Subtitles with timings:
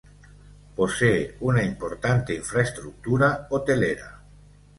[0.75, 4.23] Posee una importante infraestructura hotelera.